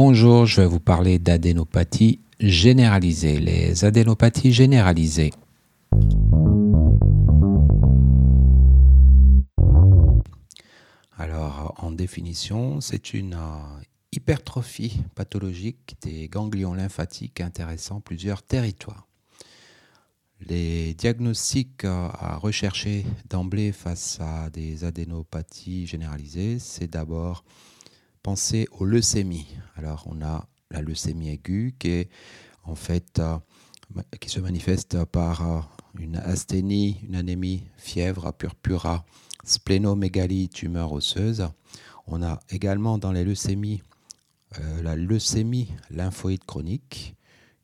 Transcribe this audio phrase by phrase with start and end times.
[0.00, 3.40] Bonjour, je vais vous parler d'adénopathie généralisée.
[3.40, 5.32] Les adénopathies généralisées.
[11.16, 13.82] Alors, en définition, c'est une euh,
[14.12, 19.08] hypertrophie pathologique des ganglions lymphatiques intéressant plusieurs territoires.
[20.40, 27.42] Les diagnostics euh, à rechercher d'emblée face à des adénopathies généralisées, c'est d'abord
[28.28, 29.46] penser aux leucémies.
[29.76, 32.10] Alors, on a la leucémie aiguë qui est
[32.64, 33.38] en fait euh,
[34.20, 35.60] qui se manifeste par euh,
[35.98, 39.06] une asthénie, une anémie, fièvre, purpura,
[39.44, 41.48] splénomégalie, tumeur osseuse.
[42.06, 43.82] On a également dans les leucémies
[44.82, 47.16] la leucémie lymphoïde chronique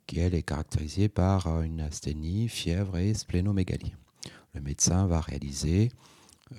[0.06, 3.92] qui elle est caractérisée par euh, une asthénie, fièvre et splénomégalie.
[4.54, 5.90] Le médecin va réaliser
[6.52, 6.56] euh,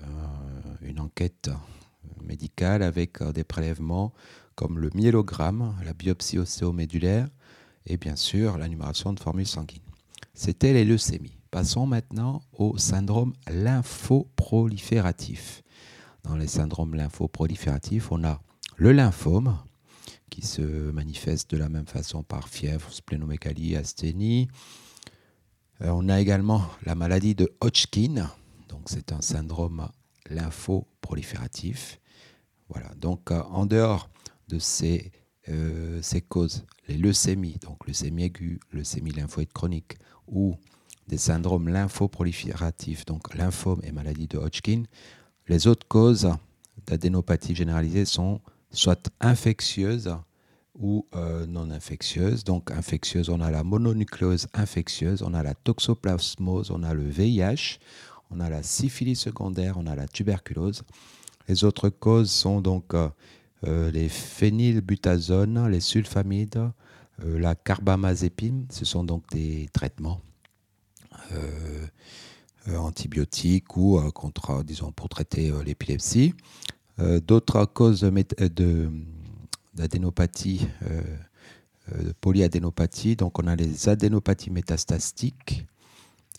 [0.81, 1.49] une enquête
[2.25, 4.13] médicale avec euh, des prélèvements
[4.55, 7.27] comme le myélogramme, la biopsie osséomédulaire
[7.85, 9.81] et bien sûr la numération de formules sanguines.
[10.33, 11.37] C'était les leucémies.
[11.51, 15.63] Passons maintenant au syndrome lymphoprolifératif.
[16.23, 18.41] Dans les syndromes lymphoprolifératifs, on a
[18.77, 19.57] le lymphome,
[20.29, 24.49] qui se manifeste de la même façon par fièvre, splénomégalie, asthénie.
[25.81, 28.29] Euh, on a également la maladie de Hodgkin,
[28.67, 29.87] donc c'est un syndrome
[30.29, 32.01] lymphoprolifératif.
[32.69, 34.09] Voilà, donc euh, en dehors
[34.47, 35.11] de ces,
[35.49, 40.55] euh, ces causes, les leucémies, donc leucémie aiguë, leucémie lymphoïde chronique ou
[41.07, 44.83] des syndromes lymphoprolifératifs, donc lymphome et maladie de Hodgkin,
[45.47, 46.31] les autres causes
[46.87, 50.15] d'adénopathie généralisée sont soit infectieuse
[50.77, 52.43] ou euh, non infectieuse.
[52.43, 57.79] Donc infectieuse, on a la mononucléose infectieuse, on a la toxoplasmose, on a le VIH,
[58.31, 60.83] on a la syphilis secondaire, on a la tuberculose.
[61.47, 63.09] Les autres causes sont donc euh,
[63.65, 66.71] euh, les phénylbutazones, les sulfamides,
[67.23, 68.65] la carbamazépine.
[68.69, 70.19] Ce sont donc des traitements
[72.75, 76.33] antibiotiques ou contre, disons, pour traiter l'épilepsie.
[76.99, 78.09] Euh, d'autres causes
[79.73, 81.01] d'adénopathie, euh,
[81.91, 85.65] euh, polyadénopathie, donc on a les adénopathies métastastiques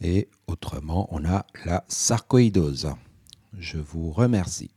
[0.00, 2.88] et autrement on a la sarcoïdose.
[3.58, 4.70] Je vous remercie.